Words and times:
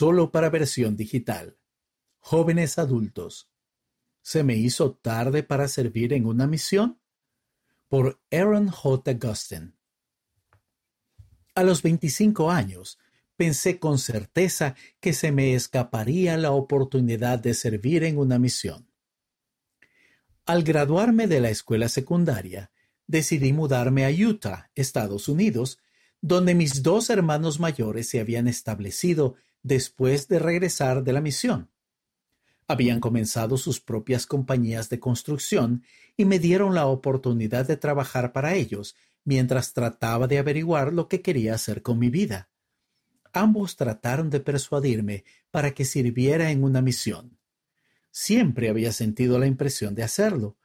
solo 0.00 0.32
para 0.32 0.48
versión 0.48 0.96
digital. 0.96 1.58
Jóvenes 2.20 2.78
adultos. 2.78 3.50
¿Se 4.22 4.42
me 4.42 4.56
hizo 4.56 4.94
tarde 4.94 5.42
para 5.42 5.68
servir 5.68 6.14
en 6.14 6.24
una 6.24 6.46
misión? 6.46 7.02
Por 7.86 8.18
Aaron 8.30 8.70
J. 8.70 9.12
Gustin. 9.20 9.76
A 11.54 11.62
los 11.64 11.82
25 11.82 12.50
años, 12.50 12.98
pensé 13.36 13.78
con 13.78 13.98
certeza 13.98 14.74
que 15.00 15.12
se 15.12 15.32
me 15.32 15.52
escaparía 15.52 16.38
la 16.38 16.52
oportunidad 16.52 17.38
de 17.38 17.52
servir 17.52 18.02
en 18.04 18.16
una 18.16 18.38
misión. 18.38 18.90
Al 20.46 20.62
graduarme 20.62 21.26
de 21.26 21.40
la 21.40 21.50
escuela 21.50 21.90
secundaria, 21.90 22.70
decidí 23.06 23.52
mudarme 23.52 24.06
a 24.06 24.10
Utah, 24.10 24.70
Estados 24.74 25.28
Unidos, 25.28 25.78
donde 26.22 26.54
mis 26.54 26.82
dos 26.82 27.10
hermanos 27.10 27.60
mayores 27.60 28.08
se 28.08 28.18
habían 28.18 28.48
establecido 28.48 29.36
después 29.62 30.28
de 30.28 30.38
regresar 30.38 31.02
de 31.02 31.12
la 31.12 31.20
misión. 31.20 31.70
Habían 32.66 33.00
comenzado 33.00 33.56
sus 33.56 33.80
propias 33.80 34.26
compañías 34.26 34.88
de 34.88 35.00
construcción 35.00 35.82
y 36.16 36.24
me 36.24 36.38
dieron 36.38 36.74
la 36.74 36.86
oportunidad 36.86 37.66
de 37.66 37.76
trabajar 37.76 38.32
para 38.32 38.54
ellos 38.54 38.94
mientras 39.24 39.72
trataba 39.72 40.26
de 40.26 40.38
averiguar 40.38 40.92
lo 40.92 41.08
que 41.08 41.20
quería 41.20 41.54
hacer 41.54 41.82
con 41.82 41.98
mi 41.98 42.10
vida. 42.10 42.48
Ambos 43.32 43.76
trataron 43.76 44.30
de 44.30 44.40
persuadirme 44.40 45.24
para 45.50 45.72
que 45.72 45.84
sirviera 45.84 46.50
en 46.50 46.64
una 46.64 46.80
misión. 46.80 47.38
Siempre 48.10 48.68
había 48.68 48.92
sentido 48.92 49.38
la 49.38 49.46
impresión 49.46 49.94
de 49.94 50.02
hacerlo, 50.02 50.56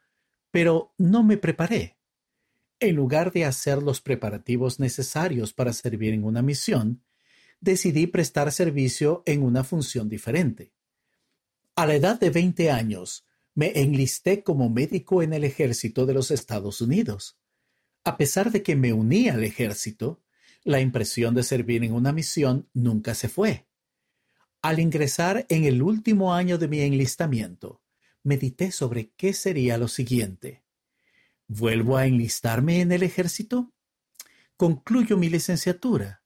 pero 0.52 0.94
no 0.98 1.24
me 1.24 1.38
preparé. 1.38 1.98
En 2.80 2.96
lugar 2.96 3.32
de 3.32 3.46
hacer 3.46 3.82
los 3.82 4.02
preparativos 4.02 4.80
necesarios 4.80 5.54
para 5.54 5.74
servir 5.74 6.14
en 6.14 6.24
una 6.24 6.42
misión, 6.42 7.02
decidí 7.66 8.08
prestar 8.08 8.54
servicio 8.54 9.24
en 9.26 9.44
una 9.44 9.66
función 9.66 10.08
diferente. 10.08 10.72
A 11.76 11.86
la 11.86 11.96
edad 11.96 12.18
de 12.18 12.30
20 12.30 12.72
años, 12.72 13.26
me 13.54 13.74
enlisté 13.82 14.44
como 14.44 14.70
médico 14.70 15.22
en 15.22 15.34
el 15.34 15.44
ejército 15.44 16.06
de 16.06 16.14
los 16.14 16.32
Estados 16.32 16.80
Unidos. 16.80 17.38
A 18.06 18.16
pesar 18.16 18.52
de 18.52 18.64
que 18.64 18.78
me 18.78 18.94
uní 18.94 19.28
al 19.28 19.44
ejército, 19.44 20.22
la 20.64 20.80
impresión 20.80 21.36
de 21.36 21.44
servir 21.44 21.84
en 21.84 21.94
una 21.94 22.14
misión 22.14 22.70
nunca 22.74 23.14
se 23.14 23.28
fue. 23.28 23.68
Al 24.62 24.80
ingresar 24.80 25.46
en 25.50 25.66
el 25.66 25.82
último 25.82 26.34
año 26.34 26.58
de 26.58 26.68
mi 26.68 26.80
enlistamiento, 26.82 27.82
medité 28.24 28.72
sobre 28.72 29.12
qué 29.18 29.34
sería 29.34 29.78
lo 29.78 29.88
siguiente. 29.88 30.64
¿Vuelvo 31.48 31.98
a 31.98 32.08
enlistarme 32.08 32.82
en 32.82 32.92
el 32.92 33.04
ejército? 33.04 33.74
¿Concluyo 34.58 35.18
mi 35.18 35.30
licenciatura? 35.30 36.25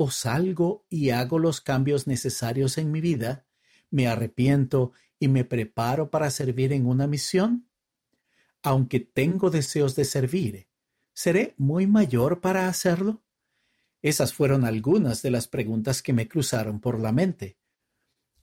¿O 0.00 0.12
salgo 0.12 0.86
y 0.88 1.10
hago 1.10 1.40
los 1.40 1.60
cambios 1.60 2.06
necesarios 2.06 2.78
en 2.78 2.92
mi 2.92 3.00
vida? 3.00 3.46
¿Me 3.90 4.06
arrepiento 4.06 4.92
y 5.18 5.26
me 5.26 5.44
preparo 5.44 6.08
para 6.08 6.30
servir 6.30 6.72
en 6.72 6.86
una 6.86 7.08
misión? 7.08 7.68
Aunque 8.62 9.00
tengo 9.00 9.50
deseos 9.50 9.96
de 9.96 10.04
servir, 10.04 10.68
¿seré 11.12 11.54
muy 11.56 11.88
mayor 11.88 12.40
para 12.40 12.68
hacerlo? 12.68 13.24
Esas 14.00 14.32
fueron 14.32 14.64
algunas 14.64 15.20
de 15.22 15.32
las 15.32 15.48
preguntas 15.48 16.00
que 16.00 16.12
me 16.12 16.28
cruzaron 16.28 16.78
por 16.78 17.00
la 17.00 17.10
mente. 17.10 17.58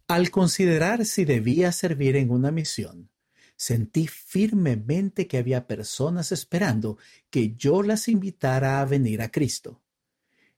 Al 0.09 0.31
considerar 0.31 1.05
si 1.05 1.23
debía 1.23 1.71
servir 1.71 2.17
en 2.17 2.31
una 2.31 2.51
misión, 2.51 3.11
sentí 3.55 4.07
firmemente 4.07 5.25
que 5.25 5.37
había 5.37 5.67
personas 5.67 6.33
esperando 6.33 6.97
que 7.29 7.55
yo 7.55 7.81
las 7.81 8.09
invitara 8.09 8.81
a 8.81 8.85
venir 8.85 9.21
a 9.21 9.31
Cristo. 9.31 9.84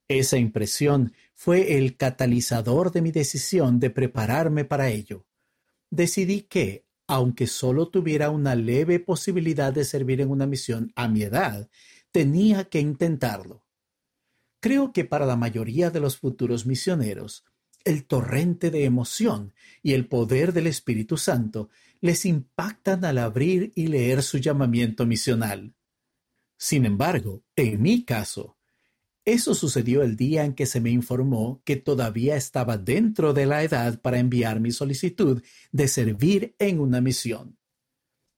Esa 0.08 0.38
impresión 0.38 1.14
fue 1.36 1.78
el 1.78 1.98
catalizador 1.98 2.92
de 2.92 3.02
mi 3.02 3.12
decisión 3.12 3.80
de 3.80 3.90
prepararme 3.90 4.64
para 4.64 4.90
ello. 4.90 5.26
Decidí 5.90 6.44
que, 6.44 6.86
aunque 7.08 7.48
solo 7.48 7.90
tuviera 7.90 8.30
una 8.30 8.56
leve 8.56 9.00
posibilidad 9.00 9.74
de 9.74 9.86
servir 9.86 10.22
en 10.22 10.30
una 10.30 10.46
misión 10.46 10.92
a 10.96 11.08
mi 11.08 11.24
edad, 11.24 11.70
tenía 12.12 12.66
que 12.70 12.80
intentarlo. 12.80 13.66
Creo 14.60 14.92
que 14.92 15.06
para 15.06 15.26
la 15.26 15.36
mayoría 15.36 15.92
de 15.92 16.00
los 16.00 16.18
futuros 16.18 16.66
misioneros, 16.66 17.46
el 17.84 18.06
torrente 18.06 18.72
de 18.72 18.84
emoción 18.84 19.54
y 19.82 19.94
el 19.94 20.08
poder 20.08 20.52
del 20.52 20.68
Espíritu 20.68 21.18
Santo 21.18 21.70
les 22.02 22.26
impactan 22.26 23.06
al 23.06 23.18
abrir 23.18 23.72
y 23.76 23.88
leer 23.88 24.24
su 24.24 24.40
llamamiento 24.40 25.06
misional. 25.06 25.74
Sin 26.58 26.86
embargo, 26.86 27.44
en 27.56 27.82
mi 27.82 28.04
caso, 28.04 28.57
eso 29.28 29.54
sucedió 29.54 30.04
el 30.04 30.16
día 30.16 30.46
en 30.46 30.54
que 30.54 30.66
se 30.66 30.80
me 30.80 30.90
informó 30.90 31.62
que 31.66 31.76
todavía 31.76 32.38
estaba 32.38 32.78
dentro 32.78 33.34
de 33.34 33.46
la 33.46 33.62
edad 33.62 34.00
para 34.00 34.20
enviar 34.20 34.62
mi 34.62 34.72
solicitud 34.72 35.44
de 35.74 35.90
servir 35.90 36.56
en 36.60 36.80
una 36.80 37.02
misión. 37.02 37.60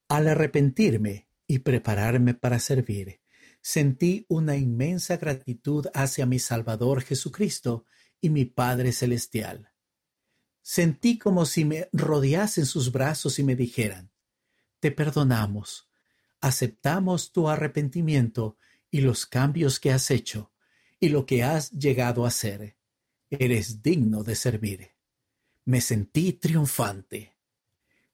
Al 0.08 0.28
arrepentirme 0.28 1.30
y 1.46 1.60
prepararme 1.60 2.34
para 2.34 2.58
servir, 2.58 3.22
sentí 3.62 4.26
una 4.30 4.58
inmensa 4.58 5.18
gratitud 5.18 5.86
hacia 5.94 6.26
mi 6.26 6.40
Salvador 6.40 7.04
Jesucristo 7.04 7.86
y 8.20 8.32
mi 8.32 8.46
Padre 8.46 8.92
Celestial. 8.92 9.72
Sentí 10.64 11.20
como 11.20 11.46
si 11.46 11.66
me 11.66 11.88
rodeasen 11.94 12.66
sus 12.66 12.92
brazos 12.92 13.38
y 13.38 13.44
me 13.44 13.56
dijeran, 13.56 14.12
Te 14.80 14.90
perdonamos, 14.90 15.88
aceptamos 16.42 17.32
tu 17.32 17.48
arrepentimiento 17.48 18.58
y 18.90 19.02
los 19.02 19.28
cambios 19.28 19.80
que 19.80 19.92
has 19.92 20.10
hecho 20.10 20.52
y 21.00 21.10
lo 21.10 21.26
que 21.26 21.44
has 21.44 21.72
llegado 21.72 22.26
a 22.26 22.32
ser. 22.32 22.78
Eres 23.30 23.82
digno 23.82 24.24
de 24.24 24.36
servir. 24.36 24.92
Me 25.66 25.82
sentí 25.82 26.34
triunfante. 26.34 27.36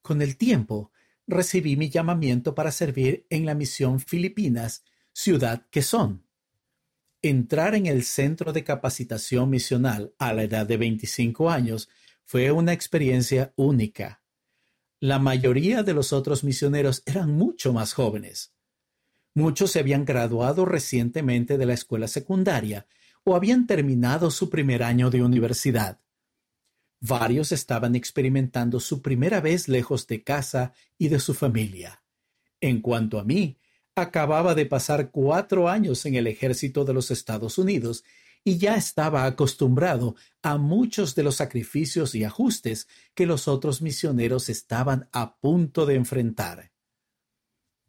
Con 0.01 0.21
el 0.21 0.37
tiempo, 0.37 0.91
recibí 1.27 1.77
mi 1.77 1.89
llamamiento 1.89 2.53
para 2.53 2.71
servir 2.71 3.25
en 3.29 3.45
la 3.45 3.55
misión 3.55 3.99
Filipinas, 3.99 4.83
ciudad 5.13 5.65
que 5.71 5.81
son. 5.81 6.27
Entrar 7.21 7.73
en 7.73 7.87
el 7.87 8.03
centro 8.03 8.53
de 8.53 8.63
capacitación 8.63 9.49
misional 9.49 10.13
a 10.19 10.33
la 10.33 10.43
edad 10.43 10.65
de 10.65 10.77
25 10.77 11.49
años 11.49 11.89
fue 12.23 12.51
una 12.51 12.73
experiencia 12.73 13.53
única. 13.55 14.21
La 14.99 15.19
mayoría 15.19 15.83
de 15.83 15.93
los 15.93 16.13
otros 16.13 16.43
misioneros 16.43 17.03
eran 17.05 17.31
mucho 17.31 17.73
más 17.73 17.93
jóvenes. 17.93 18.54
Muchos 19.35 19.71
se 19.71 19.79
habían 19.79 20.05
graduado 20.05 20.63
recientemente 20.63 21.57
de 21.57 21.65
la 21.65 21.73
escuela 21.73 22.07
secundaria 22.07 22.87
o 23.25 23.35
habían 23.35 23.67
terminado 23.67 24.31
su 24.31 24.49
primer 24.49 24.81
año 24.81 25.09
de 25.09 25.21
universidad. 25.21 25.99
Varios 27.01 27.51
estaban 27.51 27.95
experimentando 27.95 28.79
su 28.79 29.01
primera 29.01 29.41
vez 29.41 29.67
lejos 29.67 30.07
de 30.07 30.23
casa 30.23 30.73
y 30.97 31.09
de 31.09 31.19
su 31.19 31.33
familia. 31.33 32.01
En 32.61 32.79
cuanto 32.79 33.19
a 33.19 33.25
mí, 33.25 33.59
acababa 33.93 34.55
de 34.55 34.65
pasar 34.65 35.11
cuatro 35.11 35.67
años 35.67 36.05
en 36.05 36.15
el 36.15 36.27
ejército 36.27 36.85
de 36.85 36.93
los 36.93 37.11
Estados 37.11 37.57
Unidos 37.57 38.05
y 38.45 38.57
ya 38.57 38.75
estaba 38.75 39.25
acostumbrado 39.25 40.15
a 40.43 40.57
muchos 40.57 41.13
de 41.13 41.23
los 41.23 41.35
sacrificios 41.35 42.15
y 42.15 42.23
ajustes 42.23 42.87
que 43.13 43.25
los 43.25 43.49
otros 43.49 43.81
misioneros 43.81 44.47
estaban 44.47 45.09
a 45.11 45.35
punto 45.35 45.85
de 45.85 45.95
enfrentar. 45.95 46.74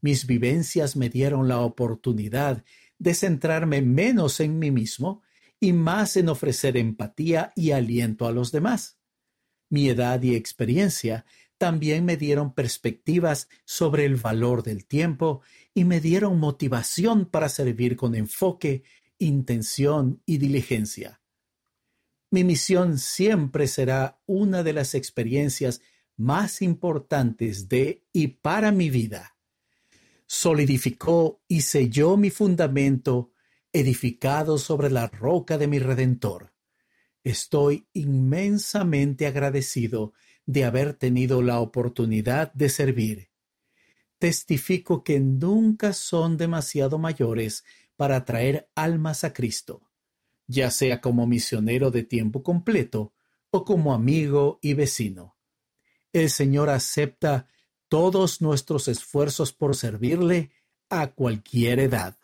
Mis 0.00 0.26
vivencias 0.26 0.96
me 0.96 1.08
dieron 1.08 1.48
la 1.48 1.60
oportunidad 1.60 2.64
de 2.98 3.14
centrarme 3.14 3.82
menos 3.82 4.40
en 4.40 4.58
mí 4.58 4.70
mismo 4.70 5.22
y 5.60 5.72
más 5.72 6.16
en 6.16 6.28
ofrecer 6.28 6.76
empatía 6.76 7.52
y 7.56 7.70
aliento 7.70 8.26
a 8.26 8.32
los 8.32 8.52
demás. 8.52 8.98
Mi 9.68 9.88
edad 9.88 10.22
y 10.22 10.34
experiencia 10.34 11.24
también 11.58 12.04
me 12.04 12.16
dieron 12.16 12.54
perspectivas 12.54 13.48
sobre 13.64 14.04
el 14.04 14.16
valor 14.16 14.62
del 14.62 14.86
tiempo 14.86 15.40
y 15.74 15.84
me 15.84 16.00
dieron 16.00 16.38
motivación 16.38 17.26
para 17.26 17.48
servir 17.48 17.96
con 17.96 18.14
enfoque, 18.14 18.84
intención 19.18 20.22
y 20.26 20.38
diligencia. 20.38 21.20
Mi 22.30 22.44
misión 22.44 22.98
siempre 22.98 23.66
será 23.66 24.20
una 24.26 24.62
de 24.62 24.72
las 24.72 24.94
experiencias 24.94 25.80
más 26.16 26.60
importantes 26.60 27.68
de 27.68 28.04
y 28.12 28.28
para 28.28 28.72
mi 28.72 28.90
vida. 28.90 29.35
Solidificó 30.26 31.42
y 31.46 31.62
selló 31.62 32.16
mi 32.16 32.30
fundamento 32.30 33.32
edificado 33.72 34.58
sobre 34.58 34.90
la 34.90 35.06
roca 35.06 35.58
de 35.58 35.66
mi 35.66 35.78
Redentor. 35.78 36.52
Estoy 37.22 37.88
inmensamente 37.92 39.26
agradecido 39.26 40.12
de 40.46 40.64
haber 40.64 40.94
tenido 40.94 41.42
la 41.42 41.60
oportunidad 41.60 42.52
de 42.54 42.68
servir. 42.68 43.30
Testifico 44.18 45.04
que 45.04 45.20
nunca 45.20 45.92
son 45.92 46.36
demasiado 46.36 46.98
mayores 46.98 47.64
para 47.96 48.24
traer 48.24 48.70
almas 48.74 49.24
a 49.24 49.32
Cristo, 49.32 49.90
ya 50.46 50.70
sea 50.70 51.00
como 51.00 51.26
misionero 51.26 51.90
de 51.90 52.02
tiempo 52.04 52.42
completo 52.42 53.12
o 53.50 53.64
como 53.64 53.92
amigo 53.92 54.58
y 54.62 54.74
vecino. 54.74 55.36
El 56.12 56.30
Señor 56.30 56.70
acepta 56.70 57.48
todos 57.88 58.40
nuestros 58.40 58.88
esfuerzos 58.88 59.52
por 59.52 59.76
servirle 59.76 60.50
a 60.88 61.08
cualquier 61.08 61.80
edad. 61.80 62.16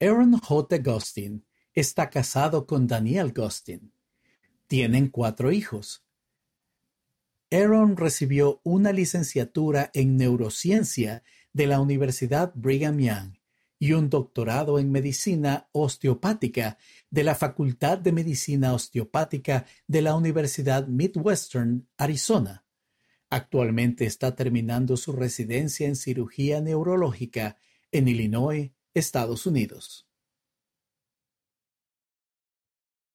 Aaron 0.00 0.38
J. 0.38 0.78
Gustin 0.78 1.46
está 1.72 2.10
casado 2.10 2.66
con 2.66 2.86
Danielle 2.86 3.32
Gustin. 3.34 3.92
Tienen 4.66 5.08
cuatro 5.08 5.52
hijos. 5.52 6.04
Aaron 7.50 7.96
recibió 7.96 8.60
una 8.64 8.92
licenciatura 8.92 9.90
en 9.94 10.16
neurociencia 10.16 11.22
de 11.52 11.66
la 11.66 11.80
Universidad 11.80 12.52
Brigham 12.54 12.98
Young 12.98 13.34
y 13.78 13.92
un 13.92 14.08
doctorado 14.08 14.78
en 14.78 14.90
medicina 14.90 15.68
osteopática 15.72 16.78
de 17.10 17.22
la 17.22 17.34
Facultad 17.34 17.98
de 17.98 18.12
Medicina 18.12 18.72
Osteopática 18.72 19.66
de 19.86 20.02
la 20.02 20.14
Universidad 20.14 20.86
Midwestern, 20.86 21.86
Arizona. 21.96 22.63
Actualmente 23.34 24.06
está 24.06 24.36
terminando 24.36 24.96
su 24.96 25.10
residencia 25.10 25.88
en 25.88 25.96
cirugía 25.96 26.60
neurológica 26.60 27.56
en 27.90 28.06
Illinois, 28.06 28.70
Estados 28.94 29.44
Unidos. 29.44 30.06